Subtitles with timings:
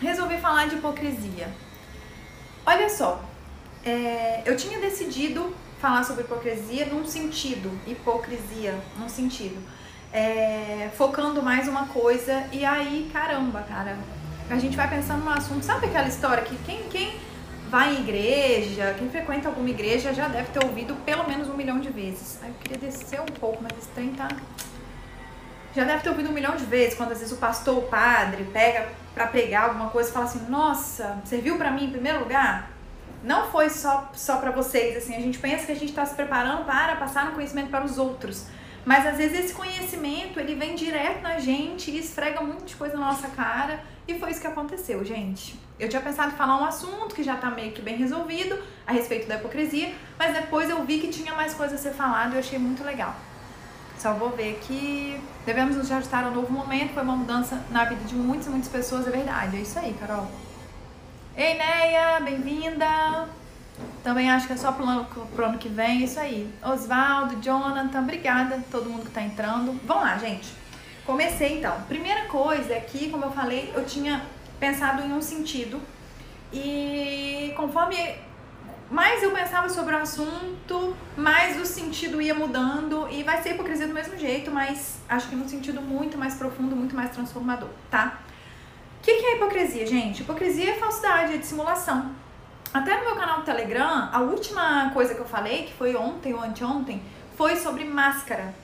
[0.00, 1.48] resolvi falar de hipocrisia.
[2.66, 3.22] Olha só,
[3.84, 9.56] é, eu tinha decidido falar sobre hipocrisia num sentido, hipocrisia num sentido,
[10.12, 13.96] é, focando mais uma coisa e aí, caramba, cara,
[14.50, 17.18] a gente vai pensando no assunto, sabe aquela história que quem, quem
[17.70, 21.78] vai em igreja, quem frequenta alguma igreja já deve ter ouvido pelo menos um milhão
[21.80, 22.38] de vezes.
[22.42, 24.28] Aí eu queria descer um pouco, mas esse trem tá...
[25.74, 28.44] Já deve ter ouvido um milhão de vezes, quando às vezes o pastor, o padre,
[28.52, 32.70] pega para pregar alguma coisa e fala assim, nossa, serviu para mim em primeiro lugar?
[33.22, 36.14] Não foi só, só para vocês, assim, a gente pensa que a gente está se
[36.14, 38.46] preparando para passar no conhecimento para os outros.
[38.84, 43.06] Mas às vezes esse conhecimento, ele vem direto na gente e esfrega muita coisa na
[43.06, 43.80] nossa cara.
[44.06, 45.58] E foi isso que aconteceu, gente.
[45.78, 48.92] Eu tinha pensado em falar um assunto que já tá meio que bem resolvido a
[48.92, 52.34] respeito da hipocrisia, mas depois eu vi que tinha mais coisa a ser falado e
[52.36, 53.14] eu achei muito legal.
[53.98, 57.84] Só vou ver que devemos nos ajustar a um novo momento, foi uma mudança na
[57.84, 59.56] vida de muitas e muitas pessoas, é verdade.
[59.56, 60.30] É isso aí, Carol.
[61.36, 63.28] Ei, Neia, bem-vinda!
[64.04, 66.48] Também acho que é só pro ano, pro ano que vem, isso aí.
[66.62, 69.78] Osvaldo, Jonathan, obrigada todo mundo que tá entrando.
[69.84, 70.48] Vamos lá, gente.
[71.04, 71.80] Comecei então.
[71.88, 74.22] Primeira coisa é que, como eu falei, eu tinha
[74.60, 75.80] pensado em um sentido
[76.52, 77.96] e conforme
[78.90, 83.86] mais eu pensava sobre o assunto, mais o sentido ia mudando e vai ser hipocrisia
[83.86, 88.18] do mesmo jeito, mas acho que num sentido muito mais profundo, muito mais transformador, tá?
[88.98, 90.22] O que, que é hipocrisia, gente?
[90.22, 92.12] Hipocrisia é falsidade, é dissimulação.
[92.72, 96.34] Até no meu canal do Telegram, a última coisa que eu falei, que foi ontem
[96.34, 97.02] ou anteontem,
[97.36, 98.54] foi sobre máscara.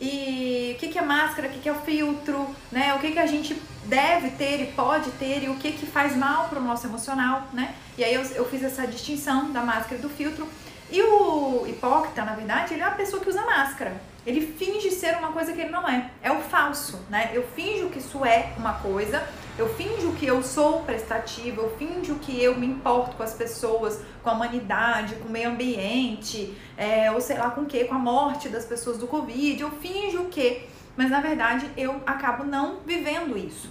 [0.00, 2.94] E o que, que é máscara, o que, que é o filtro, né?
[2.94, 6.16] O que, que a gente deve ter e pode ter e o que, que faz
[6.16, 7.74] mal para o nosso emocional, né?
[7.96, 10.48] E aí eu, eu fiz essa distinção da máscara e do filtro.
[10.90, 14.00] E o hipócrita, na verdade, ele é uma pessoa que usa máscara.
[14.26, 16.10] Ele finge ser uma coisa que ele não é.
[16.22, 17.30] É o falso, né?
[17.32, 19.26] Eu finjo que isso é uma coisa,
[19.58, 24.00] eu finjo que eu sou prestativa, eu finjo que eu me importo com as pessoas,
[24.22, 27.94] com a humanidade, com o meio ambiente, é, ou sei lá com o que, com
[27.94, 29.60] a morte das pessoas do Covid.
[29.60, 33.70] Eu finjo que, mas na verdade eu acabo não vivendo isso.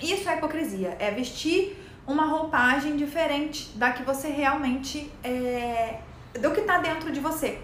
[0.00, 5.98] Isso é hipocrisia, é vestir uma roupagem diferente da que você realmente é,
[6.40, 7.60] do que está dentro de você,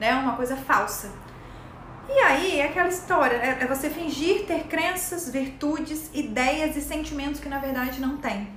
[0.00, 0.14] né?
[0.14, 1.10] Uma coisa falsa.
[2.08, 7.40] E aí é aquela história, é, é você fingir ter crenças, virtudes, ideias e sentimentos
[7.40, 8.48] que na verdade não tem.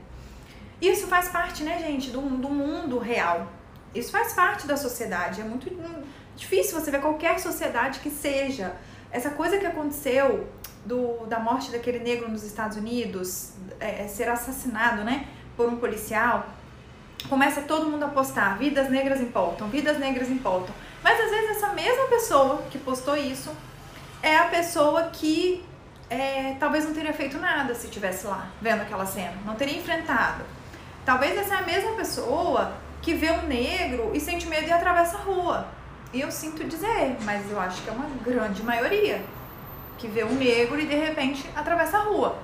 [0.82, 3.52] Isso faz parte, né, gente, do, do mundo real.
[3.94, 5.42] Isso faz parte da sociedade.
[5.42, 6.04] É muito hum,
[6.36, 8.76] difícil você ver qualquer sociedade que seja.
[9.12, 10.48] Essa coisa que aconteceu
[10.86, 15.28] do, da morte daquele negro nos Estados Unidos, é, é ser assassinado, né,
[15.58, 16.48] por um policial,
[17.28, 20.74] começa todo mundo a postar: vidas negras importam, vidas negras importam.
[21.04, 23.52] Mas às vezes essa mesma pessoa que postou isso
[24.22, 25.66] é a pessoa que
[26.10, 30.44] é, talvez não teria feito nada se estivesse lá vendo aquela cena, não teria enfrentado.
[31.06, 35.18] Talvez essa é a mesma pessoa que vê um negro e sente medo e atravessa
[35.18, 35.68] a rua.
[36.14, 39.24] Eu sinto dizer, mas eu acho que é uma grande maioria
[39.98, 42.38] que vê um negro e de repente atravessa a rua.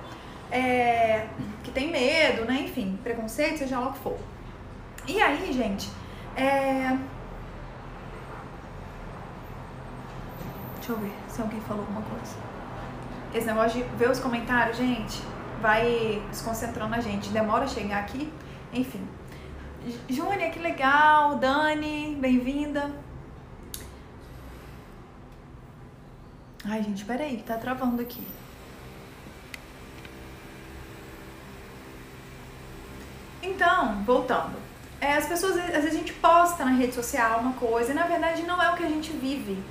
[0.50, 1.26] É,
[1.64, 2.60] que tem medo, né?
[2.60, 4.18] Enfim, preconceito, seja lá o que for.
[5.08, 5.90] E aí, gente,
[6.36, 6.96] é,
[10.86, 12.36] Deixa eu ver se alguém falou alguma coisa.
[13.34, 15.20] Esse negócio de ver os comentários, gente,
[15.60, 17.30] vai desconcentrando a gente.
[17.30, 18.32] Demora a chegar aqui.
[18.72, 19.04] Enfim.
[20.08, 21.34] Júnia, que legal.
[21.38, 22.88] Dani, bem-vinda.
[26.68, 28.26] Ai, gente, peraí, que tá travando aqui.
[33.40, 34.56] Então, voltando.
[35.00, 38.04] É, as pessoas, às vezes a gente posta na rede social uma coisa e na
[38.04, 39.62] verdade não é o que a gente vive.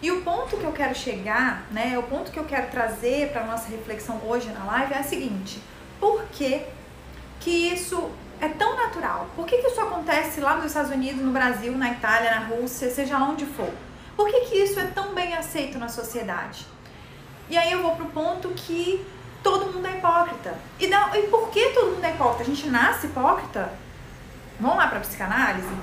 [0.00, 3.44] E o ponto que eu quero chegar, né, o ponto que eu quero trazer para
[3.44, 5.60] nossa reflexão hoje na live é a seguinte:
[5.98, 6.62] por que,
[7.40, 9.28] que isso é tão natural?
[9.34, 12.90] Por que, que isso acontece lá nos Estados Unidos, no Brasil, na Itália, na Rússia,
[12.90, 13.72] seja lá onde for?
[14.16, 16.66] Por que, que isso é tão bem aceito na sociedade?
[17.48, 19.06] E aí eu vou pro ponto que
[19.42, 20.54] todo mundo é hipócrita.
[20.80, 22.42] E, não, e por que todo mundo é hipócrita?
[22.42, 23.70] A gente nasce hipócrita?
[24.58, 25.76] Vamos lá pra psicanálise?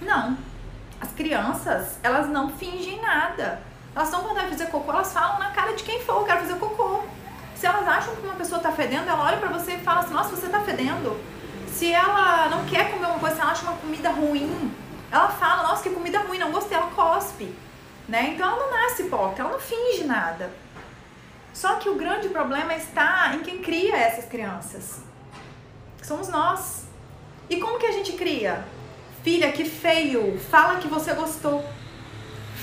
[0.00, 0.36] Não.
[1.00, 3.62] As crianças, elas não fingem nada.
[3.94, 6.40] Elas estão quando vai fazer cocô, elas falam na cara de quem for, eu quero
[6.40, 7.04] fazer cocô.
[7.54, 10.12] Se elas acham que uma pessoa está fedendo, ela olha para você e fala assim,
[10.12, 11.16] nossa, você está fedendo.
[11.68, 14.74] Se ela não quer comer uma coisa, se ela acha uma comida ruim,
[15.14, 17.54] ela fala, nossa, que comida ruim, não gostei, ela cospe.
[18.08, 18.30] Né?
[18.34, 20.50] Então ela não nasce hipócrita, ela não finge nada.
[21.52, 25.02] Só que o grande problema está em quem cria essas crianças.
[26.02, 26.86] Somos nós.
[27.48, 28.64] E como que a gente cria?
[29.22, 30.36] Filha, que feio.
[30.50, 31.64] Fala que você gostou.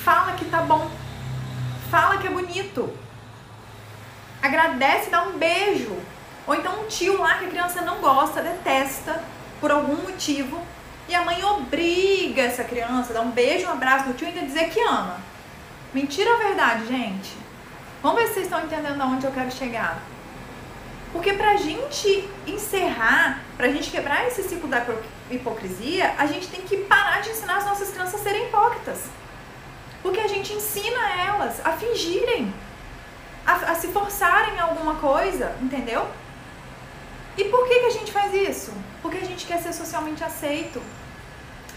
[0.04, 0.92] Fala que tá bom.
[1.90, 2.94] Fala que é bonito.
[4.42, 5.96] Agradece, dá um beijo.
[6.46, 9.24] Ou então um tio lá que a criança não gosta, detesta,
[9.62, 10.62] por algum motivo,
[11.12, 14.30] e a mãe obriga essa criança a dar um beijo, um abraço no tio e
[14.30, 15.20] ainda dizer que ama.
[15.94, 17.36] Mentira ou verdade, gente?
[18.02, 20.02] Vamos ver se vocês estão entendendo aonde eu quero chegar.
[21.12, 24.86] Porque pra gente encerrar, pra gente quebrar esse ciclo da
[25.30, 29.04] hipocrisia, a gente tem que parar de ensinar as nossas crianças a serem hipócritas.
[30.02, 32.54] Porque a gente ensina elas a fingirem,
[33.46, 36.08] a, a se forçarem em alguma coisa, entendeu?
[37.38, 38.74] E por que, que a gente faz isso?
[39.02, 40.82] Porque a gente quer ser socialmente aceito.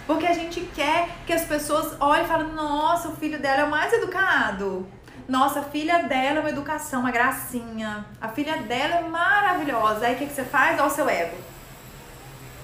[0.06, 3.64] Porque a gente quer que as pessoas olhem e falem: nossa, o filho dela é
[3.64, 4.86] o mais educado.
[5.26, 8.04] Nossa, a filha dela é uma educação, uma gracinha.
[8.20, 10.06] A filha dela é maravilhosa.
[10.06, 10.78] Aí o que, que você faz?
[10.78, 11.36] Olha o seu ego.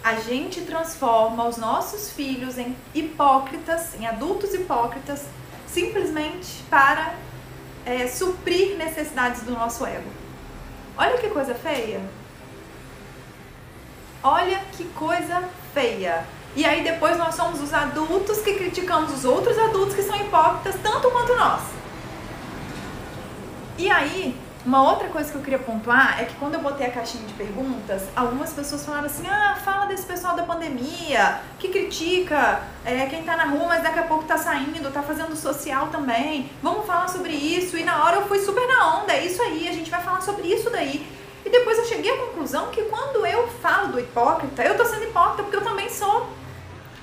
[0.05, 5.27] A gente transforma os nossos filhos em hipócritas, em adultos hipócritas,
[5.67, 7.15] simplesmente para
[7.87, 10.11] é, suprir necessidades do nosso ego.
[10.97, 12.01] Olha que coisa feia.
[14.23, 16.25] Olha que coisa feia.
[16.57, 20.75] E aí depois nós somos os adultos que criticamos os outros adultos que são hipócritas
[20.83, 21.63] tanto quanto nós.
[23.79, 24.37] E aí,
[24.67, 27.33] uma outra coisa que eu queria pontuar é que quando eu botei a caixinha de
[27.33, 33.23] perguntas, algumas pessoas falaram assim: ah, fala desse pessoal da pandemia, que critica é, quem
[33.23, 36.51] tá na rua, mas daqui a pouco tá saindo, tá fazendo social também.
[36.63, 37.79] Vamos falar sobre isso.
[37.79, 40.21] E na hora eu fui super na onda, é isso aí, a gente vai falar
[40.21, 41.07] sobre isso daí.
[41.51, 45.03] E depois eu cheguei à conclusão que quando eu falo do hipócrita, eu tô sendo
[45.03, 46.29] hipócrita porque eu também sou.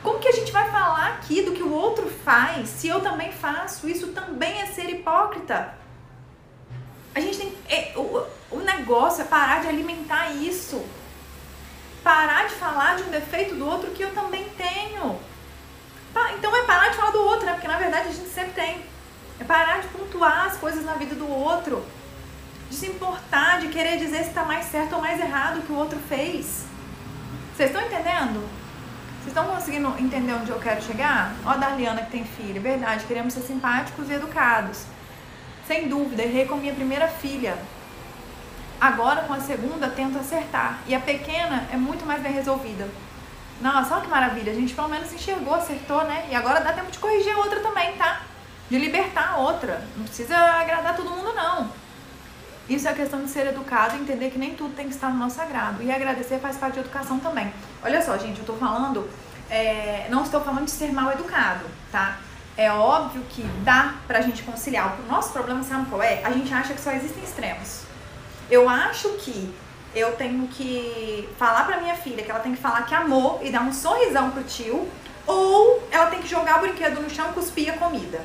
[0.02, 3.30] Como que a gente vai falar aqui do que o outro faz se eu também
[3.34, 3.90] faço?
[3.90, 5.74] Isso também é ser hipócrita.
[7.14, 7.54] A gente tem.
[7.68, 10.82] É, o, o negócio é parar de alimentar isso.
[12.02, 15.20] Parar de falar de um defeito do outro que eu também tenho.
[16.38, 17.52] Então é parar de falar do outro, né?
[17.52, 18.82] Porque na verdade a gente sempre tem.
[19.42, 21.86] É parar de pontuar as coisas na vida do outro.
[22.70, 25.76] De se importar, de querer dizer se está mais certo ou mais errado que o
[25.76, 26.66] outro fez.
[27.56, 28.48] Vocês estão entendendo?
[29.18, 31.34] Vocês estão conseguindo entender onde eu quero chegar?
[31.46, 32.62] Ó a Darliana que tem filha.
[32.62, 34.84] Verdade, queremos ser simpáticos e educados.
[35.66, 37.58] Sem dúvida, errei com minha primeira filha.
[38.80, 40.80] Agora com a segunda tento acertar.
[40.88, 42.88] E a pequena é muito mais bem resolvida.
[43.60, 44.52] Nossa, olha que maravilha.
[44.52, 46.28] A gente pelo menos enxergou, acertou, né?
[46.30, 48.22] E agora dá tempo de corrigir a outra também, tá?
[48.70, 49.84] De libertar a outra.
[49.96, 51.70] Não precisa agradar todo mundo, não.
[52.70, 55.18] Isso é questão de ser educado e entender que nem tudo tem que estar no
[55.18, 55.82] nosso agrado.
[55.82, 57.52] E agradecer faz parte de educação também.
[57.84, 59.10] Olha só, gente, eu tô falando,
[59.50, 62.18] é, não estou falando de ser mal educado, tá?
[62.58, 64.98] É óbvio que dá pra gente conciliar.
[65.00, 66.22] O nosso problema, sabe qual é?
[66.26, 67.84] A gente acha que só existem extremos.
[68.50, 69.54] Eu acho que
[69.96, 73.50] eu tenho que falar pra minha filha que ela tem que falar que amou e
[73.50, 74.88] dar um sorrisão pro tio,
[75.26, 78.22] ou ela tem que jogar o brinquedo no chão e cuspir a comida.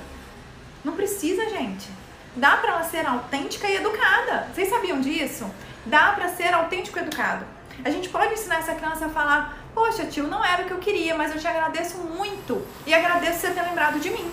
[0.85, 1.89] Não precisa, gente.
[2.35, 4.49] Dá pra ela ser autêntica e educada.
[4.55, 5.51] Vocês sabiam disso?
[5.85, 7.45] Dá pra ser autêntico e educado.
[7.85, 10.79] A gente pode ensinar essa criança a falar: Poxa, tio, não era o que eu
[10.79, 14.33] queria, mas eu te agradeço muito e agradeço você ter lembrado de mim.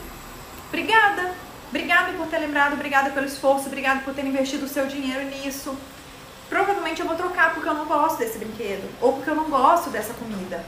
[0.67, 1.33] Obrigada.
[1.69, 5.77] Obrigada por ter lembrado, obrigada pelo esforço, obrigada por ter investido o seu dinheiro nisso.
[6.49, 9.91] Provavelmente eu vou trocar porque eu não gosto desse brinquedo ou porque eu não gosto
[9.91, 10.65] dessa comida.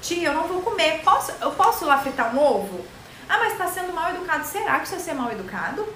[0.00, 1.02] Tia, eu não vou comer.
[1.04, 2.84] Posso, eu posso lá fritar um ovo?
[3.28, 4.44] Ah, mas está sendo mal educado.
[4.44, 5.86] Será que isso é ser mal educado?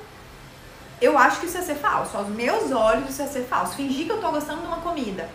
[1.00, 2.16] Eu acho que isso é ser falso.
[2.16, 3.76] Aos meus olhos, isso é ser falso.
[3.76, 5.28] Fingir que eu estou gostando de uma comida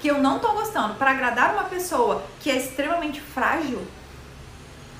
[0.00, 3.84] que eu não tô gostando para agradar uma pessoa que é extremamente frágil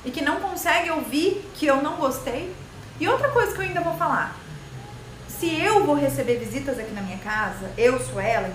[0.05, 2.55] e que não consegue ouvir que eu não gostei.
[2.99, 4.37] E outra coisa que eu ainda vou falar:
[5.29, 8.55] se eu vou receber visitas aqui na minha casa, eu sou Ellen,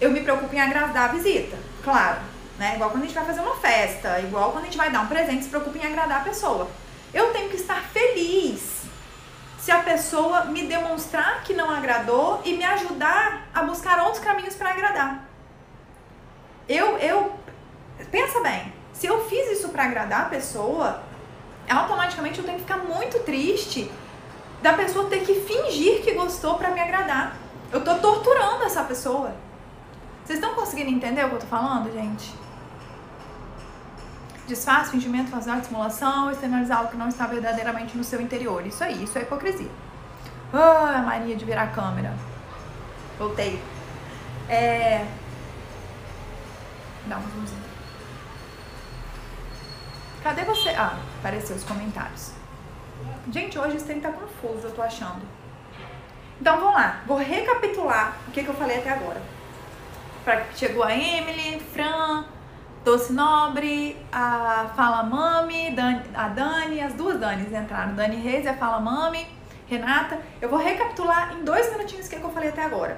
[0.00, 2.20] eu me preocupo em agradar a visita, claro,
[2.58, 2.74] né?
[2.74, 5.06] Igual quando a gente vai fazer uma festa, igual quando a gente vai dar um
[5.06, 6.68] presente, se preocupa em agradar a pessoa.
[7.14, 8.75] Eu tenho que estar feliz
[9.66, 14.54] se a pessoa me demonstrar que não agradou e me ajudar a buscar outros caminhos
[14.54, 15.26] para agradar
[16.68, 17.32] eu, eu,
[18.12, 21.02] pensa bem, se eu fiz isso para agradar a pessoa,
[21.68, 23.90] automaticamente eu tenho que ficar muito triste
[24.62, 27.36] da pessoa ter que fingir que gostou para me agradar.
[27.72, 29.34] Eu tô torturando essa pessoa.
[30.24, 32.32] Vocês estão conseguindo entender o que eu tô falando, gente?
[34.46, 38.64] Disfarce, fingimento, fazer simulação, externalizar algo que não está verdadeiramente no seu interior.
[38.66, 39.70] Isso aí, isso é hipocrisia.
[40.52, 42.14] Ah, mania de virar a câmera.
[43.18, 43.60] Voltei.
[44.48, 45.04] É,
[47.06, 47.62] Dá um zoomzinho.
[50.22, 50.70] Cadê você?
[50.70, 52.32] Ah, apareceu os comentários.
[53.30, 55.22] Gente, hoje esse trem tá confuso, eu tô achando.
[56.40, 59.22] Então vamos lá, vou recapitular o que, que eu falei até agora.
[60.24, 62.24] Pra, chegou a Emily, Fran,
[62.86, 68.48] Doce Nobre, a Fala Mami, Dani, a Dani, as duas Danis entraram, Dani Reis e
[68.48, 69.26] a Fala Mami,
[69.66, 70.20] Renata.
[70.40, 72.96] Eu vou recapitular em dois minutinhos o que, que eu falei até agora.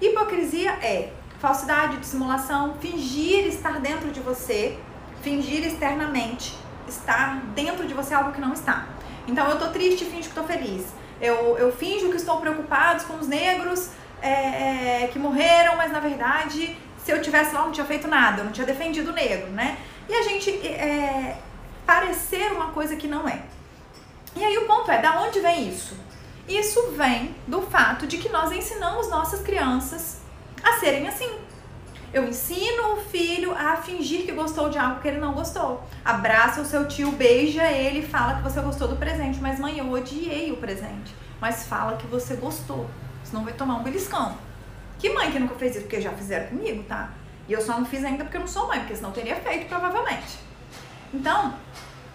[0.00, 4.76] Hipocrisia é falsidade, dissimulação, fingir estar dentro de você,
[5.22, 8.88] fingir externamente estar dentro de você algo que não está.
[9.28, 10.92] Então eu tô triste e finjo que tô feliz.
[11.20, 13.90] Eu, eu finjo que estou preocupado com os negros
[14.20, 18.40] é, é, que morreram, mas na verdade, se eu tivesse lá, não tinha feito nada,
[18.40, 19.76] eu não tinha defendido o negro, né?
[20.08, 21.36] E a gente é,
[21.84, 23.42] parecer uma coisa que não é.
[24.34, 25.94] E aí o ponto é, da onde vem isso?
[26.48, 30.22] Isso vem do fato de que nós ensinamos nossas crianças
[30.62, 31.30] a serem assim.
[32.10, 35.86] Eu ensino o filho a fingir que gostou de algo que ele não gostou.
[36.02, 39.40] Abraça o seu tio, beija ele fala que você gostou do presente.
[39.40, 41.14] Mas mãe, eu odiei o presente.
[41.38, 42.88] Mas fala que você gostou.
[43.24, 44.38] Senão vai tomar um beliscão.
[44.98, 45.82] Que mãe que nunca fez isso?
[45.82, 47.10] Porque já fizeram comigo, tá?
[47.48, 49.68] E eu só não fiz ainda porque eu não sou mãe, porque senão teria feito
[49.68, 50.38] provavelmente.
[51.12, 51.54] Então,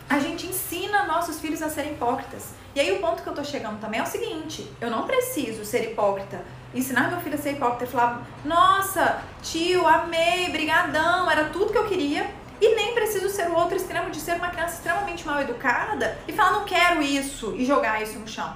[0.09, 2.53] a gente ensina nossos filhos a serem hipócritas.
[2.73, 5.63] E aí o ponto que eu tô chegando também é o seguinte: eu não preciso
[5.63, 6.43] ser hipócrita,
[6.73, 11.77] ensinar meu filho a ser hipócrita e falar, nossa, tio, amei, brigadão, era tudo que
[11.77, 12.29] eu queria.
[12.61, 16.33] E nem preciso ser o outro extremo de ser uma criança extremamente mal educada e
[16.33, 18.53] falar, não quero isso e jogar isso no chão.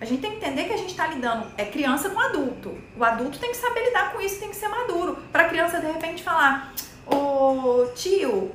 [0.00, 2.76] A gente tem que entender que a gente está lidando, é criança com adulto.
[2.96, 5.16] O adulto tem que saber lidar com isso, tem que ser maduro.
[5.32, 6.72] Para a criança de repente falar,
[7.06, 8.52] ô tio,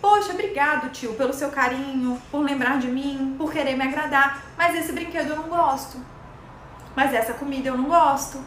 [0.00, 4.42] Poxa, obrigado, tio, pelo seu carinho, por lembrar de mim, por querer me agradar.
[4.56, 5.98] Mas esse brinquedo eu não gosto.
[6.96, 8.42] Mas essa comida eu não gosto.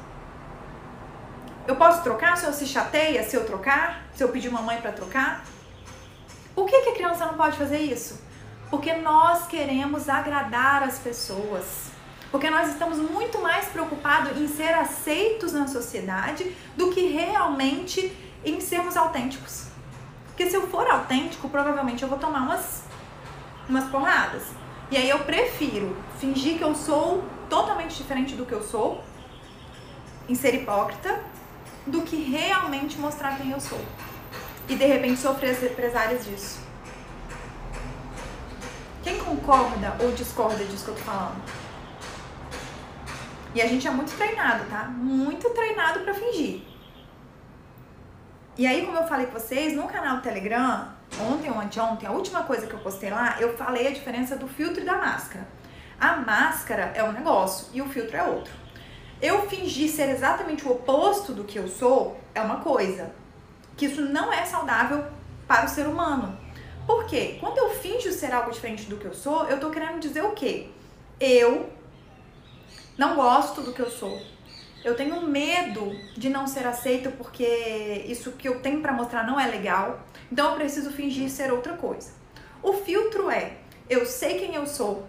[1.68, 4.04] Eu posso trocar se eu se chateia, se eu trocar?
[4.16, 5.46] Se eu pedir uma mãe para trocar?
[6.56, 8.20] Por que, que a criança não pode fazer isso?
[8.72, 11.93] Porque nós queremos agradar as pessoas.
[12.34, 18.12] Porque nós estamos muito mais preocupados em ser aceitos na sociedade do que realmente
[18.44, 19.68] em sermos autênticos.
[20.30, 22.86] Porque se eu for autêntico, provavelmente eu vou tomar umas,
[23.70, 24.42] umas porradas.
[24.90, 29.04] E aí eu prefiro fingir que eu sou totalmente diferente do que eu sou,
[30.28, 31.24] em ser hipócrita,
[31.86, 33.80] do que realmente mostrar quem eu sou.
[34.68, 36.62] E de repente sofrer as represálias disso.
[39.04, 41.63] Quem concorda ou discorda disso que eu tô falando?
[43.54, 44.86] E a gente é muito treinado, tá?
[44.86, 46.62] Muito treinado para fingir.
[48.58, 50.90] E aí, como eu falei com vocês, no canal do Telegram,
[51.22, 54.48] ontem ou anteontem, a última coisa que eu postei lá, eu falei a diferença do
[54.48, 55.48] filtro e da máscara.
[56.00, 58.54] A máscara é um negócio e o filtro é outro.
[59.22, 63.12] Eu fingir ser exatamente o oposto do que eu sou é uma coisa.
[63.78, 65.06] Que isso não é saudável
[65.48, 66.38] para o ser humano.
[66.86, 67.38] Por quê?
[67.40, 70.32] Quando eu finjo ser algo diferente do que eu sou, eu tô querendo dizer o
[70.32, 70.70] quê?
[71.20, 71.70] Eu
[72.98, 74.22] não gosto do que eu sou.
[74.84, 79.40] Eu tenho medo de não ser aceito porque isso que eu tenho para mostrar não
[79.40, 80.02] é legal.
[80.32, 82.12] Então eu preciso fingir ser outra coisa.
[82.62, 83.58] O filtro é:
[83.90, 85.08] eu sei quem eu sou,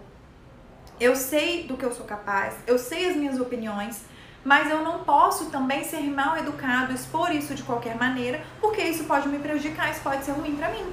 [0.99, 4.03] eu sei do que eu sou capaz, eu sei as minhas opiniões,
[4.43, 9.03] mas eu não posso também ser mal educado, expor isso de qualquer maneira, porque isso
[9.03, 10.85] pode me prejudicar, isso pode ser ruim para mim.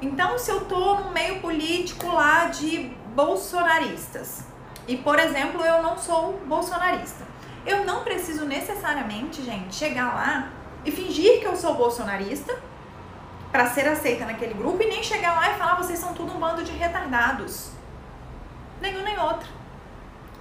[0.00, 4.44] Então, se eu tô no meio político lá de bolsonaristas,
[4.86, 7.24] e por exemplo, eu não sou bolsonarista,
[7.66, 10.48] eu não preciso necessariamente, gente, chegar lá
[10.84, 12.54] e fingir que eu sou bolsonarista
[13.50, 16.40] para ser aceita naquele grupo e nem chegar lá e falar vocês são tudo um
[16.40, 17.70] bando de retardados.
[18.80, 19.48] Nenhum nem outro.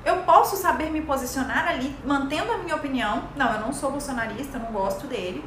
[0.03, 3.23] Eu posso saber me posicionar ali, mantendo a minha opinião.
[3.35, 5.45] Não, eu não sou bolsonarista, eu não gosto dele.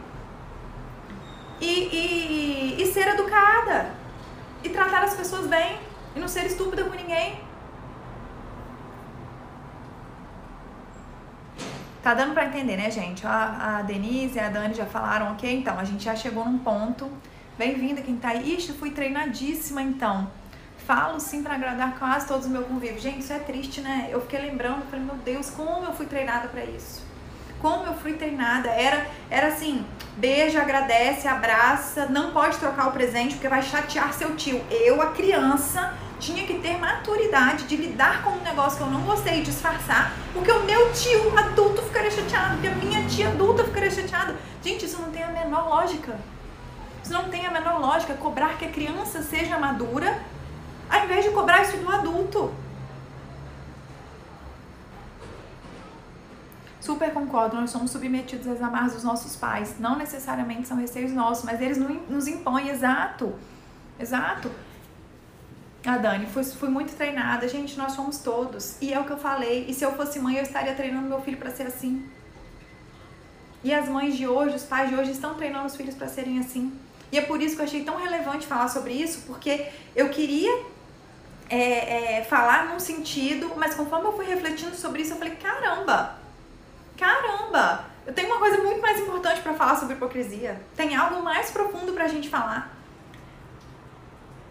[1.61, 3.91] E, e, e ser educada.
[4.63, 5.79] E tratar as pessoas bem.
[6.15, 7.46] E não ser estúpida com ninguém.
[12.07, 13.27] Tá dando para entender, né, gente?
[13.27, 15.53] A, a Denise e a Dani já falaram, ok?
[15.53, 17.11] Então, a gente já chegou num ponto.
[17.59, 18.55] Bem-vinda quem tá aí.
[18.55, 20.31] Ixi, fui treinadíssima então.
[20.87, 23.03] Falo sim para agradar quase todos os meus convívios.
[23.03, 24.09] Gente, isso é triste, né?
[24.09, 27.05] Eu fiquei lembrando, falei, meu Deus, como eu fui treinada para isso.
[27.61, 28.69] Como eu fui treinada.
[28.69, 29.85] Era, era assim,
[30.17, 34.65] beija, agradece, abraça, não pode trocar o presente porque vai chatear seu tio.
[34.71, 39.03] Eu, a criança, tinha que ter maturidade de lidar com um negócio que eu não
[39.03, 43.65] gostei de disfarçar, porque o meu tio adulto ficaria chateado, porque a minha tia adulta
[43.65, 44.37] ficaria chateada.
[44.63, 46.19] Gente, isso não tem a menor lógica.
[47.03, 48.15] Isso não tem a menor lógica.
[48.15, 50.21] Cobrar que a criança seja madura,
[50.91, 52.53] ao invés de cobrar isso do adulto.
[56.81, 59.77] Super concordo, nós somos submetidos às amarras dos nossos pais.
[59.79, 63.35] Não necessariamente são receios nossos, mas eles nos impõem, exato.
[63.99, 64.51] Exato.
[65.87, 67.47] A Dani, fui, muito treinada.
[67.49, 68.77] Gente, nós somos todos.
[68.81, 69.67] E é o que eu falei.
[69.69, 72.05] E se eu fosse mãe, eu estaria treinando meu filho para ser assim.
[73.63, 76.39] E as mães de hoje, os pais de hoje estão treinando os filhos para serem
[76.39, 76.73] assim.
[77.11, 80.65] E é por isso que eu achei tão relevante falar sobre isso, porque eu queria
[81.49, 86.17] é, é, falar num sentido, mas conforme eu fui refletindo sobre isso, eu falei: caramba,
[86.97, 87.85] Caramba!
[88.07, 90.61] Eu tenho uma coisa muito mais importante para falar sobre hipocrisia.
[90.75, 92.76] Tem algo mais profundo pra gente falar.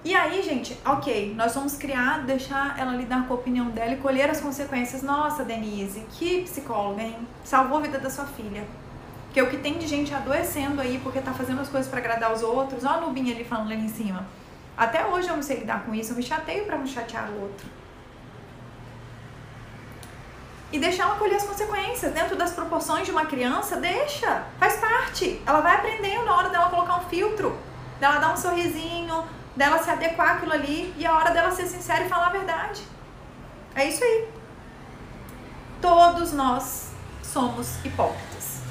[0.05, 3.97] E aí, gente, ok, nós vamos criar, deixar ela lidar com a opinião dela e
[3.97, 5.01] colher as consequências.
[5.01, 7.27] Nossa, Denise, que psicóloga, hein?
[7.43, 8.67] Salvou a vida da sua filha.
[9.33, 11.97] Que é o que tem de gente adoecendo aí porque tá fazendo as coisas para
[11.97, 12.85] agradar os outros.
[12.85, 14.27] Ó a Nubinha ali falando ali em cima.
[14.77, 17.41] Até hoje eu não sei lidar com isso, eu me chateio para não chatear o
[17.41, 17.65] outro.
[20.71, 25.41] E deixar ela colher as consequências dentro das proporções de uma criança, deixa, faz parte.
[25.47, 27.57] Ela vai aprendendo na hora dela colocar um filtro,
[27.99, 29.23] dela dar um sorrisinho,
[29.55, 32.83] dela se adequar àquilo ali e a hora dela ser sincera e falar a verdade.
[33.73, 34.29] É isso aí.
[35.81, 36.91] Todos nós
[37.23, 38.61] somos hipócritas.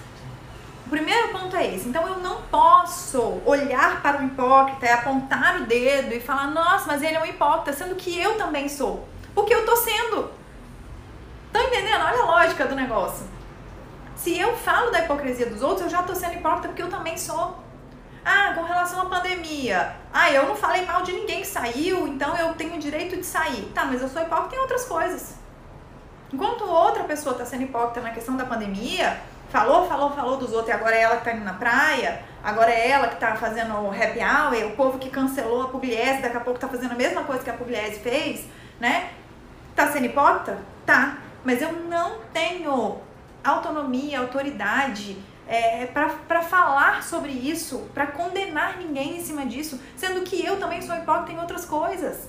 [0.87, 1.88] O primeiro ponto é esse.
[1.88, 6.87] Então eu não posso olhar para o hipócrita e apontar o dedo e falar, nossa,
[6.87, 9.09] mas ele é um hipócrita, sendo que eu também sou.
[9.35, 10.31] Porque eu tô sendo.
[11.47, 12.03] Estão entendendo?
[12.03, 13.26] Olha a lógica do negócio.
[14.17, 17.17] Se eu falo da hipocrisia dos outros, eu já tô sendo hipócrita porque eu também
[17.17, 17.63] sou.
[18.25, 19.97] Ah, com relação à pandemia.
[20.12, 23.26] Ah, eu não falei mal de ninguém que saiu, então eu tenho o direito de
[23.26, 23.71] sair.
[23.75, 25.35] Tá, mas eu sou hipócrita em outras coisas.
[26.33, 30.69] Enquanto outra pessoa está sendo hipócrita na questão da pandemia, falou, falou, falou dos outros
[30.69, 33.75] e agora é ela que tá indo na praia, agora é ela que tá fazendo
[33.75, 36.97] o happy hour, o povo que cancelou a Pugliese, daqui a pouco tá fazendo a
[36.97, 38.47] mesma coisa que a Pugliese fez,
[38.81, 39.11] né?
[39.76, 40.59] Tá sendo hipócrita?
[40.87, 41.19] Tá.
[41.45, 42.99] Mas eu não tenho
[43.45, 50.45] autonomia, autoridade é, para falar sobre isso, para condenar ninguém em cima disso, sendo que
[50.45, 52.29] eu também sou hipócrita em outras coisas.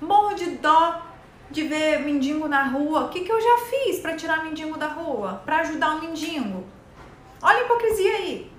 [0.00, 1.02] Morro de dó
[1.50, 3.04] de ver mendigo na rua.
[3.04, 5.42] O que, que eu já fiz para tirar mendigo da rua?
[5.44, 6.64] Para ajudar um mendigo?
[7.40, 8.52] Olha a hipocrisia aí.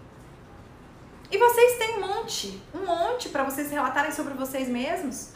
[1.32, 5.32] E vocês têm um monte, um monte para vocês relatarem sobre vocês mesmos.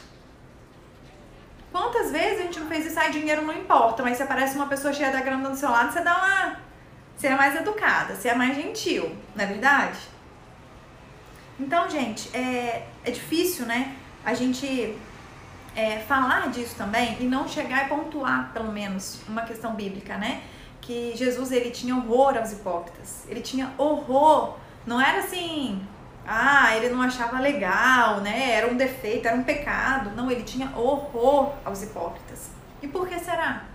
[1.72, 3.00] Quantas vezes a gente não fez isso?
[3.00, 5.92] Ai, dinheiro não importa, mas se aparece uma pessoa cheia da grana do seu lado,
[5.92, 6.69] você dá uma
[7.20, 10.00] você é mais educada, você é mais gentil, não é verdade?
[11.60, 13.94] Então, gente, é, é difícil, né?
[14.24, 14.98] A gente
[15.76, 20.42] é, falar disso também e não chegar e pontuar, pelo menos, uma questão bíblica, né?
[20.80, 23.26] Que Jesus ele tinha horror aos hipócritas.
[23.28, 24.56] Ele tinha horror.
[24.86, 25.86] Não era assim,
[26.26, 28.52] ah, ele não achava legal, né?
[28.52, 30.12] Era um defeito, era um pecado.
[30.16, 32.52] Não, ele tinha horror aos hipócritas.
[32.82, 33.66] E por que será?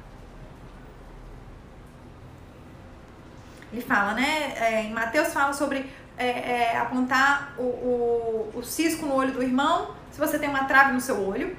[3.74, 4.54] Ele fala, né?
[4.56, 9.42] É, em Mateus fala sobre é, é, apontar o, o, o cisco no olho do
[9.42, 11.56] irmão se você tem uma trave no seu olho.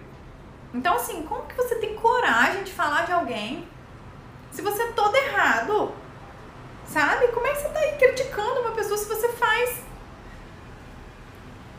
[0.73, 3.67] Então, assim, como que você tem coragem de falar de alguém
[4.49, 5.91] se você é todo errado?
[6.87, 7.27] Sabe?
[7.33, 9.79] Como é que você tá aí criticando uma pessoa se você faz?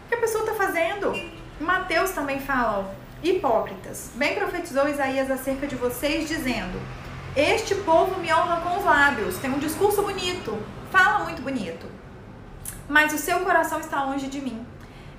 [0.05, 1.15] O que a pessoa tá fazendo?
[1.59, 4.11] Mateus também fala, ó, hipócritas.
[4.17, 6.79] Bem profetizou Isaías acerca de vocês, dizendo:
[7.37, 10.59] este povo me honra com os lábios, tem um discurso bonito,
[10.91, 11.87] fala muito bonito,
[12.89, 14.67] mas o seu coração está longe de mim.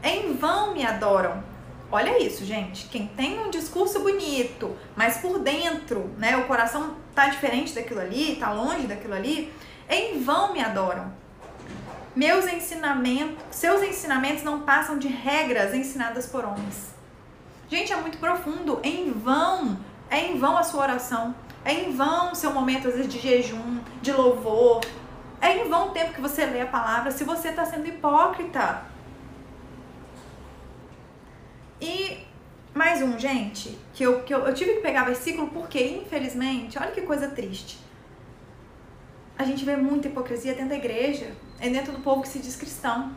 [0.03, 1.43] Em vão me adoram.
[1.91, 2.87] Olha isso, gente.
[2.87, 8.35] Quem tem um discurso bonito, mas por dentro, né, o coração tá diferente daquilo ali,
[8.35, 9.53] tá longe daquilo ali,
[9.87, 11.13] em vão me adoram.
[12.15, 16.95] Meus ensinamentos, seus ensinamentos não passam de regras ensinadas por homens.
[17.69, 18.79] Gente, é muito profundo.
[18.83, 19.77] Em vão,
[20.09, 21.35] é em vão a sua oração.
[21.67, 24.79] É em vão seu momento, às vezes, de jejum, de louvor.
[25.41, 28.85] É em vão o tempo que você lê a palavra se você está sendo hipócrita.
[31.81, 32.19] E
[32.73, 36.91] mais um, gente, que, eu, que eu, eu tive que pegar versículo porque, infelizmente, olha
[36.91, 37.77] que coisa triste.
[39.37, 42.55] A gente vê muita hipocrisia dentro da igreja, é dentro do povo que se diz
[42.55, 43.11] cristão.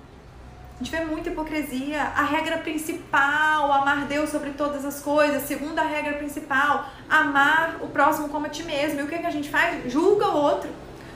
[0.81, 2.03] A gente vê muita hipocrisia.
[2.03, 5.43] A regra principal, amar Deus sobre todas as coisas.
[5.43, 8.99] Segunda regra principal, amar o próximo como a ti mesmo.
[8.99, 9.93] E o que, que a gente faz?
[9.93, 10.71] Julga o outro.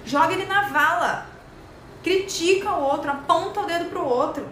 [0.05, 1.27] Joga ele na vala.
[2.03, 4.47] Critica o outro, aponta o dedo pro outro.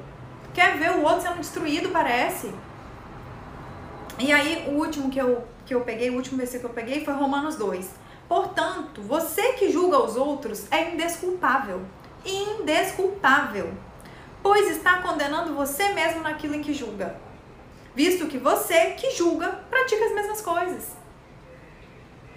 [0.54, 2.50] Quer ver o outro sendo destruído, parece.
[4.18, 7.04] E aí, o último que eu, que eu peguei, o último versículo que eu peguei
[7.04, 7.86] foi Romanos 2.
[8.26, 11.82] Portanto, você que julga os outros é indesculpável.
[12.24, 13.74] Indesculpável
[14.42, 17.16] pois está condenando você mesmo naquilo em que julga,
[17.94, 21.02] visto que você que julga pratica as mesmas coisas.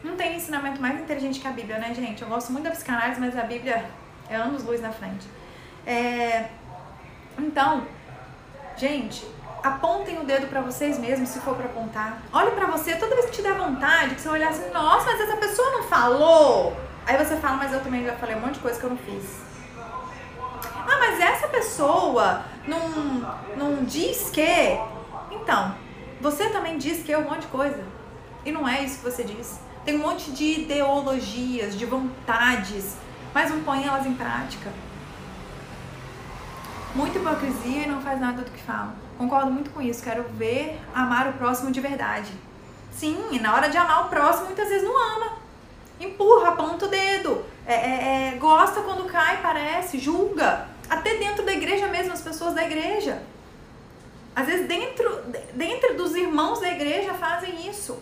[0.04, 2.22] Não tem ensinamento mais inteligente que a Bíblia, né, gente?
[2.22, 3.86] Eu gosto muito da psicanálise, mas a Bíblia
[4.30, 5.28] é anos luz na frente.
[5.86, 6.46] É...
[7.40, 7.88] Então,
[8.78, 9.28] gente,
[9.64, 12.22] apontem o dedo para vocês mesmos, se for para apontar.
[12.32, 15.22] Olhe para você, toda vez que te der vontade, que você olhar assim, nossa, mas
[15.22, 16.78] essa pessoa não falou.
[17.06, 18.98] Aí você fala, mas eu também já falei um monte de coisa que eu não
[18.98, 19.45] fiz.
[21.66, 22.80] Pessoa não,
[23.58, 24.78] não diz que.
[25.32, 25.76] Então,
[26.22, 27.84] você também diz que é um monte de coisa.
[28.46, 29.60] E não é isso que você diz.
[29.84, 32.96] tem um monte de ideologias, de vontades,
[33.34, 34.72] mas não põe elas em prática.
[36.94, 38.94] Muita hipocrisia e não faz nada do que fala.
[39.18, 40.04] Concordo muito com isso.
[40.04, 42.32] Quero ver amar o próximo de verdade.
[42.92, 45.34] Sim, e na hora de amar o próximo, muitas vezes não ama.
[46.00, 47.44] Empurra, aponta o dedo.
[47.66, 50.75] É, é, é, gosta quando cai, parece, julga.
[50.90, 53.22] Até dentro da igreja mesmo, as pessoas da igreja.
[54.36, 58.02] Às vezes dentro, dentro dos irmãos da igreja fazem isso.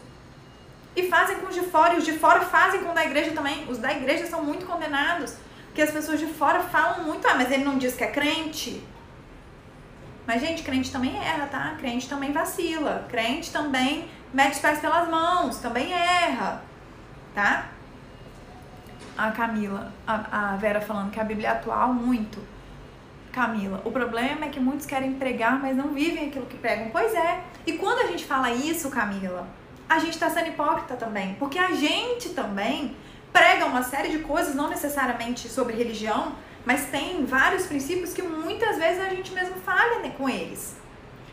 [0.96, 3.32] E fazem com os de fora, e os de fora fazem com os da igreja
[3.32, 3.66] também.
[3.70, 5.36] Os da igreja são muito condenados.
[5.68, 8.84] Porque as pessoas de fora falam muito, ah, mas ele não diz que é crente.
[10.26, 11.76] Mas, gente, crente também erra, tá?
[11.80, 13.06] Crente também vacila.
[13.10, 16.62] Crente também mete os pés pelas mãos, também erra,
[17.36, 17.68] tá?
[19.16, 22.40] A Camila, a, a Vera falando que a Bíblia é atual muito.
[23.34, 26.90] Camila, o problema é que muitos querem pregar, mas não vivem aquilo que pregam.
[26.92, 27.42] Pois é.
[27.66, 29.48] E quando a gente fala isso, Camila,
[29.90, 31.34] a gente está sendo hipócrita também.
[31.40, 32.96] Porque a gente também
[33.34, 38.78] prega uma série de coisas, não necessariamente sobre religião, mas tem vários princípios que muitas
[38.78, 40.76] vezes a gente mesmo falha né, com eles.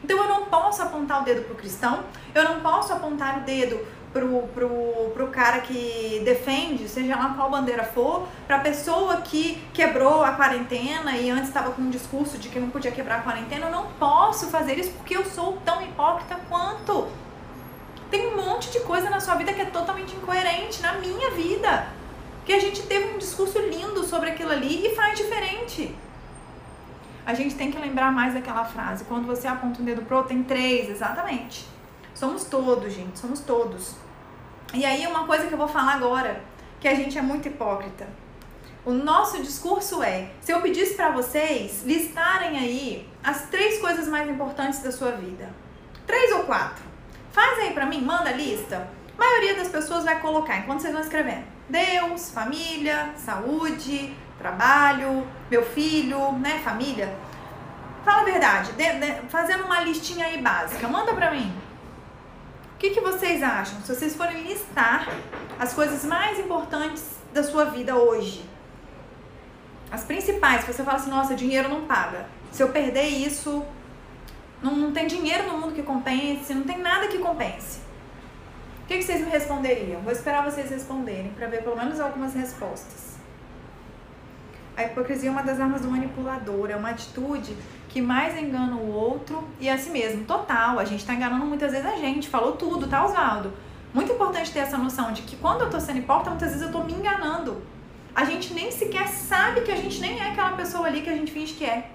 [0.02, 2.02] Então eu não posso apontar o dedo pro cristão,
[2.34, 3.78] eu não posso apontar o dedo
[4.12, 10.25] pro, pro, pro cara que defende, seja lá qual bandeira for, pra pessoa que quebrou
[10.25, 13.66] a quarentena e antes estava com um discurso de que não podia quebrar a quarentena,
[13.66, 17.09] eu não posso fazer isso porque eu sou tão hipócrita quanto.
[18.11, 21.87] Tem um monte de coisa na sua vida que é totalmente incoerente na minha vida.
[22.44, 25.94] Que a gente teve um discurso lindo sobre aquilo ali e faz diferente.
[27.25, 29.05] A gente tem que lembrar mais daquela frase.
[29.05, 31.64] Quando você aponta um dedo pro outro, tem três, exatamente.
[32.20, 33.94] Somos todos, gente, somos todos.
[34.74, 36.44] E aí, uma coisa que eu vou falar agora,
[36.78, 38.06] que a gente é muito hipócrita.
[38.85, 44.28] O nosso discurso é: se eu pedisse para vocês listarem aí as três coisas mais
[44.28, 45.48] importantes da sua vida,
[46.06, 46.90] três ou quatro,
[47.33, 48.88] Faz aí pra mim, manda a lista.
[49.16, 55.64] A maioria das pessoas vai colocar, enquanto vocês vão escrevendo, Deus, família, saúde, trabalho, meu
[55.64, 57.16] filho, né, família.
[58.04, 61.52] Fala a verdade, de, de, fazendo uma listinha aí básica, manda pra mim.
[62.80, 63.78] Que, que vocês acham?
[63.82, 65.06] Se vocês forem listar
[65.58, 68.42] as coisas mais importantes da sua vida hoje,
[69.90, 72.24] as principais, você fala assim, nossa, dinheiro não paga.
[72.50, 73.62] Se eu perder isso,
[74.62, 77.80] não, não tem dinheiro no mundo que compense, não tem nada que compense.
[78.82, 80.00] O que, que vocês me responderiam?
[80.00, 83.18] Vou esperar vocês responderem para ver pelo menos algumas respostas.
[84.74, 87.54] A hipocrisia é uma das armas do manipulador, é uma atitude
[87.90, 90.24] que mais engana o outro e a si mesmo.
[90.24, 92.29] Total, a gente está enganando muitas vezes a gente.
[92.29, 93.53] Falou tudo, tá, Oswaldo?
[93.92, 96.72] Muito importante ter essa noção de que quando eu tô sendo hipócrita, muitas vezes eu
[96.72, 97.61] tô me enganando.
[98.14, 101.16] A gente nem sequer sabe que a gente nem é aquela pessoa ali que a
[101.16, 101.90] gente finge que é.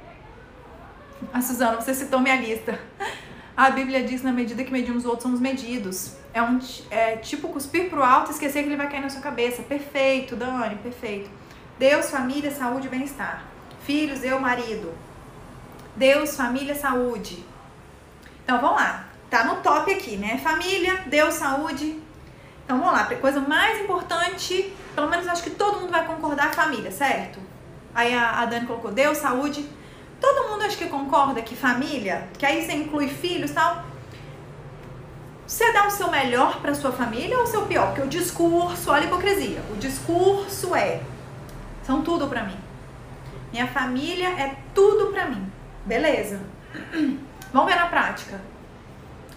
[1.33, 2.77] A Suzana, você citou minha lista.
[3.55, 6.17] A Bíblia diz na medida que medimos os outros somos medidos.
[6.33, 6.59] É um
[6.91, 9.63] é, tipo cuspir pro alto e esquecer que ele vai cair na sua cabeça.
[9.63, 11.29] Perfeito, Dani, perfeito.
[11.79, 13.45] Deus, família, saúde e bem-estar.
[13.85, 15.04] Filhos, eu, marido.
[15.95, 17.45] Deus, família, saúde.
[18.43, 19.05] Então vamos lá.
[19.29, 20.37] Tá no top aqui, né?
[20.37, 21.99] Família, Deus, saúde.
[22.63, 23.05] Então vamos lá.
[23.15, 27.39] Coisa mais importante, pelo menos acho que todo mundo vai concordar, família, certo?
[27.93, 29.67] Aí a, a Dani colocou Deus, saúde
[30.19, 33.85] Todo mundo acho que concorda que família, que aí você inclui filhos e tal.
[35.45, 37.87] Você dá o seu melhor para sua família ou o seu pior?
[37.87, 39.61] Porque o discurso, olha a hipocrisia.
[39.71, 41.01] O discurso é
[41.83, 42.57] são tudo para mim.
[43.51, 45.51] Minha família é tudo para mim.
[45.85, 46.39] Beleza.
[47.53, 48.41] Vamos ver na prática.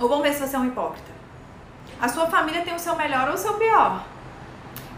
[0.00, 1.10] Ou vamos ver se você é um hipócrita.
[2.00, 4.04] A sua família tem o seu melhor ou o seu pior.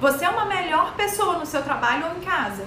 [0.00, 2.66] Você é uma melhor pessoa no seu trabalho ou em casa.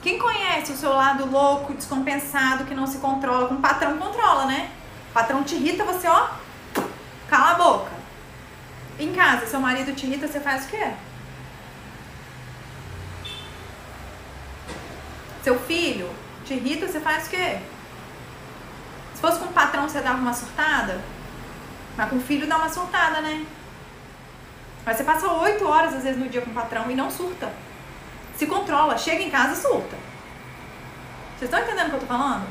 [0.00, 4.46] Quem conhece o seu lado louco, descompensado, que não se controla, com o patrão controla,
[4.46, 4.70] né?
[5.10, 6.28] O patrão te irrita, você, ó,
[7.28, 7.90] cala a boca.
[8.98, 10.92] Em casa, seu marido te irrita, você faz o quê?
[15.42, 16.08] Seu filho
[16.48, 17.58] te irrita, você faz o quê?
[19.14, 21.00] Se fosse com o patrão, você dava uma surtada?
[21.96, 23.44] Mas com o filho dá uma surtada, né?
[24.84, 27.52] Mas você passa oito horas, às vezes, no dia com o patrão e não surta
[28.38, 29.96] se controla, chega em casa surta.
[31.36, 32.46] Vocês estão entendendo o que eu tô falando?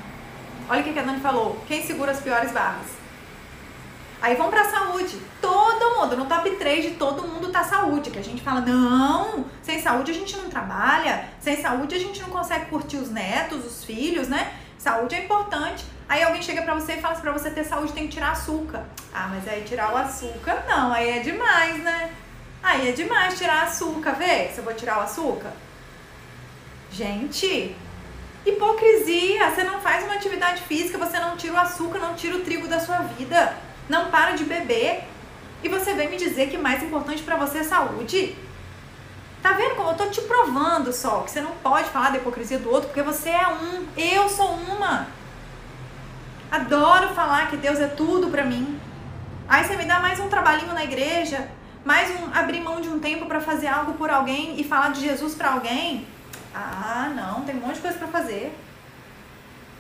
[0.70, 1.64] Olha o que a Dani falou.
[1.66, 2.88] Quem segura as piores barras?
[4.22, 5.18] Aí vamos pra saúde.
[5.42, 5.57] Todo
[5.98, 8.10] mundo, no top 3 de todo mundo tá saúde.
[8.12, 12.22] Que a gente fala, não, sem saúde a gente não trabalha, sem saúde a gente
[12.22, 14.54] não consegue curtir os netos, os filhos, né?
[14.78, 15.86] Saúde é importante.
[16.08, 18.32] Aí alguém chega pra você e fala assim, pra você ter saúde tem que tirar
[18.32, 18.86] açúcar.
[19.14, 22.12] Ah, mas aí tirar o açúcar, não, aí é demais, né?
[22.62, 24.50] Aí é demais tirar açúcar, vê?
[24.50, 25.52] Se eu vou tirar o açúcar.
[26.92, 27.76] Gente,
[28.46, 29.52] hipocrisia.
[29.52, 32.68] Você não faz uma atividade física, você não tira o açúcar, não tira o trigo
[32.68, 33.56] da sua vida.
[33.90, 35.04] Não para de beber.
[35.64, 38.36] E você vem me dizer que mais importante para você é saúde?
[39.42, 42.60] Tá vendo como eu tô te provando só que você não pode falar da hipocrisia
[42.60, 45.08] do outro porque você é um, eu sou uma.
[46.52, 48.80] Adoro falar que Deus é tudo para mim.
[49.48, 51.50] Aí você me dá mais um trabalhinho na igreja,
[51.86, 55.02] mais um abrir mão de um tempo para fazer algo por alguém e falar de
[55.02, 56.08] Jesus para alguém.
[56.54, 58.54] Ah, não, tem um monte de coisa para fazer.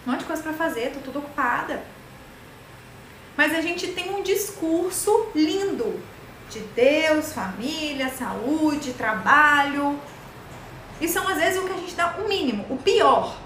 [0.05, 1.83] Um monte de coisa para fazer, tô tudo ocupada.
[3.47, 5.97] Mas a gente tem um discurso lindo
[6.49, 9.97] de Deus, família, saúde, trabalho.
[10.99, 13.37] E são às vezes o que a gente dá o mínimo, o pior.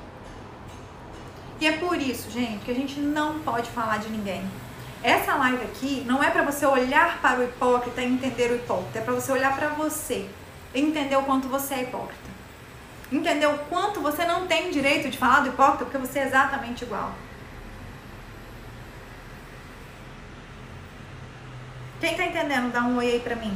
[1.59, 4.43] E é por isso, gente, que a gente não pode falar de ninguém.
[5.03, 8.97] Essa live aqui não é para você olhar para o hipócrita e entender o hipócrita,
[8.97, 10.27] é para você olhar para você
[10.73, 12.31] e entender o quanto você é hipócrita.
[13.11, 16.85] Entender o quanto você não tem direito de falar do hipócrita porque você é exatamente
[16.85, 17.13] igual.
[22.01, 22.71] Quem tá entendendo?
[22.71, 23.55] Dá um oi aí pra mim.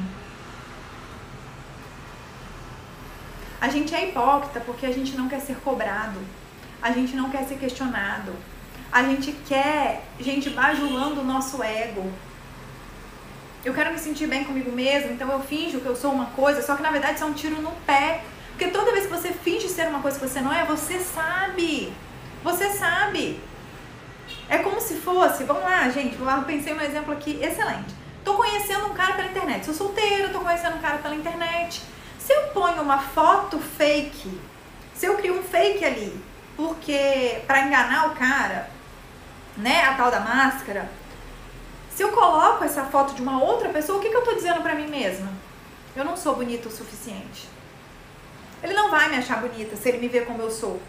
[3.59, 6.19] A gente é hipócrita porque a gente não quer ser cobrado.
[6.79, 8.35] A gente não quer ser questionado.
[8.91, 12.13] A gente quer gente bajulando o nosso ego.
[13.65, 16.61] Eu quero me sentir bem comigo mesmo, então eu finjo que eu sou uma coisa,
[16.61, 18.23] só que na verdade isso é um tiro no pé.
[18.49, 21.91] Porque toda vez que você finge ser uma coisa que você não é, você sabe.
[22.43, 23.41] Você sabe.
[24.47, 28.04] É como se fosse, vamos lá, gente, eu pensei um exemplo aqui excelente.
[28.25, 29.65] Tô conhecendo um cara pela internet.
[29.65, 31.83] Sou solteira, tô conhecendo um cara pela internet.
[32.17, 34.41] Se eu ponho uma foto fake,
[34.95, 36.19] se eu crio um fake ali,
[36.57, 38.71] porque para enganar o cara,
[39.55, 40.89] né, a tal da máscara,
[41.91, 44.61] se eu coloco essa foto de uma outra pessoa, o que, que eu tô dizendo
[44.63, 45.31] para mim mesma?
[45.95, 47.47] Eu não sou bonita o suficiente.
[48.63, 50.81] Ele não vai me achar bonita se ele me ver como eu sou.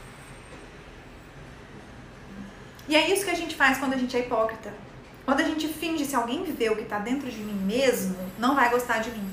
[2.88, 4.85] E é isso que a gente faz quando a gente é hipócrita.
[5.26, 8.54] Quando a gente finge, se alguém vê o que tá dentro de mim mesmo, não
[8.54, 9.28] vai gostar de mim.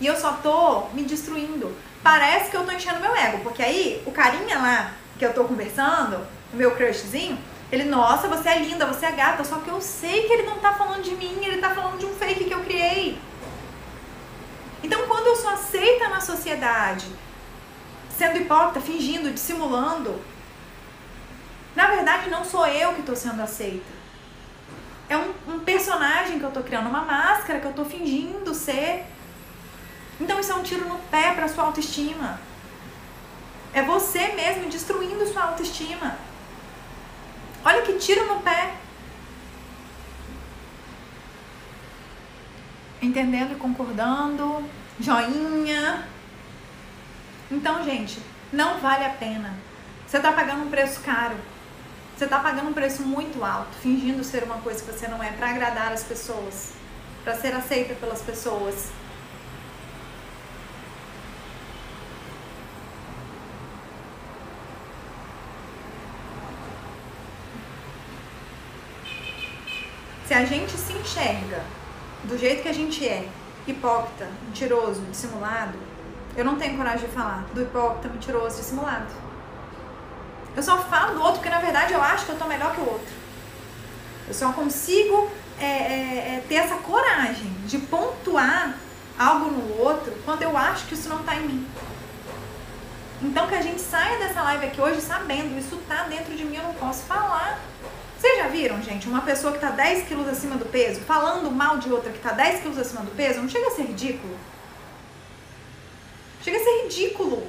[0.00, 1.72] E eu só tô me destruindo.
[2.02, 5.44] Parece que eu tô enchendo meu ego, porque aí o carinha lá que eu tô
[5.44, 7.38] conversando, o meu crushzinho,
[7.70, 10.58] ele, nossa, você é linda, você é gata, só que eu sei que ele não
[10.58, 13.20] tá falando de mim, ele tá falando de um fake que eu criei.
[14.82, 17.06] Então, quando eu sou aceita na sociedade,
[18.16, 20.20] sendo hipócrita, fingindo, dissimulando,
[21.76, 23.97] na verdade não sou eu que estou sendo aceita
[25.08, 29.06] é um, um personagem que eu tô criando, uma máscara que eu tô fingindo ser.
[30.20, 32.40] Então isso é um tiro no pé para sua autoestima.
[33.72, 36.16] É você mesmo destruindo sua autoestima.
[37.64, 38.74] Olha que tiro no pé.
[43.00, 44.64] Entendendo e concordando,
[44.98, 46.06] joinha.
[47.50, 48.20] Então, gente,
[48.52, 49.54] não vale a pena.
[50.06, 51.36] Você tá pagando um preço caro.
[52.18, 55.30] Você está pagando um preço muito alto, fingindo ser uma coisa que você não é,
[55.30, 56.72] para agradar as pessoas,
[57.22, 58.90] para ser aceita pelas pessoas.
[70.26, 71.62] Se a gente se enxerga
[72.24, 73.28] do jeito que a gente é,
[73.64, 75.78] hipócrita, mentiroso, dissimulado,
[76.36, 79.27] eu não tenho coragem de falar do hipócrita, mentiroso, dissimulado.
[80.58, 82.80] Eu só falo do outro porque na verdade eu acho que eu tô melhor que
[82.80, 83.14] o outro.
[84.26, 88.76] Eu só consigo é, é, é ter essa coragem de pontuar
[89.16, 91.68] algo no outro quando eu acho que isso não tá em mim.
[93.22, 96.56] Então que a gente saia dessa live aqui hoje sabendo, isso tá dentro de mim,
[96.56, 97.60] eu não posso falar.
[98.18, 101.78] Vocês já viram, gente, uma pessoa que tá 10 quilos acima do peso, falando mal
[101.78, 104.36] de outra que tá 10 quilos acima do peso, não chega a ser ridículo?
[106.42, 107.46] Chega a ser ridículo.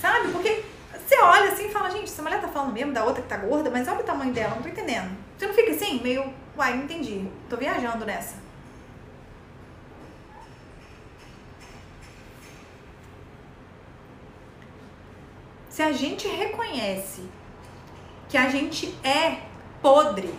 [0.00, 0.28] Sabe?
[0.32, 0.69] Porque
[1.10, 3.36] você olha assim e fala, gente, essa mulher tá falando mesmo da outra que tá
[3.36, 5.10] gorda, mas olha o tamanho dela, não tô entendendo.
[5.36, 7.26] Você não fica assim, meio, uai, não entendi.
[7.48, 8.36] Tô viajando nessa.
[15.68, 17.24] Se a gente reconhece
[18.28, 19.42] que a gente é
[19.82, 20.32] podre,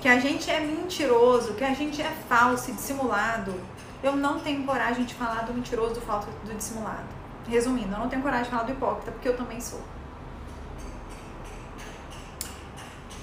[0.00, 3.52] que a gente é mentiroso, que a gente é falso e dissimulado,
[4.00, 7.22] eu não tenho coragem de falar do mentiroso, do falso, do dissimulado.
[7.48, 9.80] Resumindo, eu não tenho coragem de falar do hipócrita, porque eu também sou.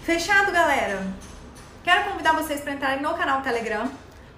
[0.03, 1.05] Fechado, galera?
[1.83, 3.89] Quero convidar vocês para entrarem no canal Telegram.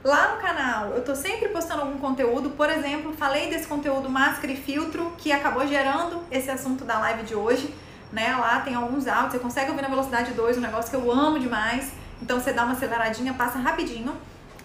[0.03, 4.51] Lá no canal eu tô sempre postando algum conteúdo, por exemplo, falei desse conteúdo máscara
[4.51, 7.73] e filtro que acabou gerando esse assunto da live de hoje,
[8.11, 8.35] né?
[8.35, 11.39] Lá tem alguns áudios, você consegue ouvir na velocidade 2, um negócio que eu amo
[11.39, 11.91] demais.
[12.21, 14.15] Então você dá uma aceleradinha, passa rapidinho.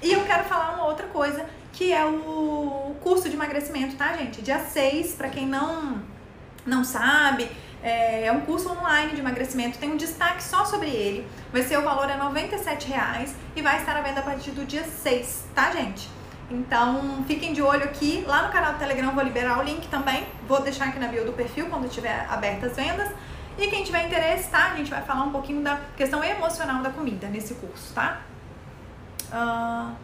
[0.03, 4.43] E eu quero falar uma outra coisa que é o curso de emagrecimento, tá, gente?
[4.43, 6.03] Dia 6, para quem não
[6.67, 7.49] não sabe,
[7.81, 11.25] é, é um curso online de emagrecimento, tem um destaque só sobre ele.
[11.53, 14.67] Vai ser o valor é R$ reais e vai estar à venda a partir do
[14.67, 16.09] dia 6, tá, gente?
[16.51, 18.25] Então, fiquem de olho aqui.
[18.27, 20.27] Lá no canal do Telegram vou liberar o link também.
[20.49, 23.09] Vou deixar aqui na bio do perfil quando tiver abertas as vendas.
[23.57, 24.73] E quem tiver interesse, tá?
[24.73, 28.21] A gente vai falar um pouquinho da questão emocional da comida nesse curso, tá?
[29.31, 29.95] Uh,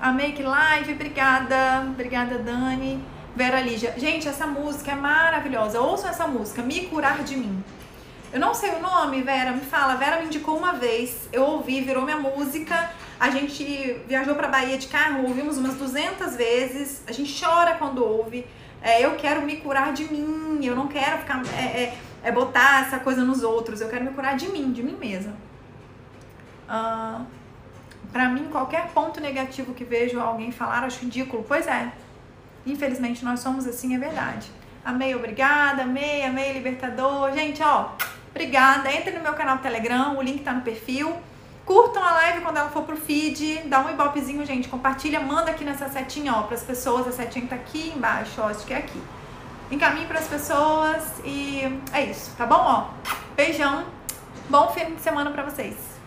[0.00, 1.82] a Make Live, obrigada.
[1.88, 3.02] Obrigada, Dani.
[3.34, 3.94] Vera Lígia.
[3.96, 5.80] Gente, essa música é maravilhosa.
[5.80, 7.62] Ouçam essa música, Me Curar de Mim.
[8.32, 9.96] Eu não sei o nome, Vera, me fala.
[9.96, 12.90] Vera me indicou uma vez, eu ouvi, virou minha música.
[13.18, 17.02] A gente viajou para Bahia de carro, ouvimos umas 200 vezes.
[17.06, 18.46] A gente chora quando ouve.
[18.82, 22.86] É, eu quero me curar de mim, eu não quero ficar é, é, é, botar
[22.86, 23.80] essa coisa nos outros.
[23.80, 25.34] Eu quero me curar de mim, de mim mesma.
[26.68, 27.24] Uh,
[28.12, 31.44] para mim, qualquer ponto negativo que vejo alguém falar, acho ridículo.
[31.46, 31.92] Pois é.
[32.66, 34.50] Infelizmente, nós somos assim, é verdade.
[34.84, 35.82] Amei, obrigada.
[35.82, 37.32] Amei, amei, libertador.
[37.32, 37.90] Gente, ó,
[38.30, 38.90] obrigada.
[38.92, 41.14] Entre no meu canal Telegram, o link tá no perfil.
[41.68, 45.64] Curtam a live quando ela for pro feed, dá um ibopezinho, gente, compartilha, manda aqui
[45.64, 48.98] nessa setinha, ó, pras pessoas, a setinha tá aqui embaixo, ó, acho que é aqui.
[49.70, 51.60] Encaminhe pras pessoas e
[51.92, 52.56] é isso, tá bom?
[52.56, 52.86] Ó,
[53.36, 53.84] beijão,
[54.48, 55.97] bom fim de semana pra vocês.